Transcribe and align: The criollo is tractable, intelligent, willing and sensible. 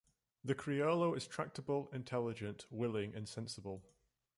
The 0.43 0.55
criollo 0.55 1.15
is 1.15 1.27
tractable, 1.27 1.87
intelligent, 1.93 2.65
willing 2.71 3.13
and 3.13 3.29
sensible. 3.29 3.83